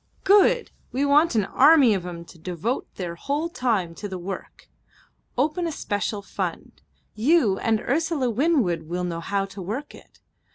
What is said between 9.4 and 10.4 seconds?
to work it.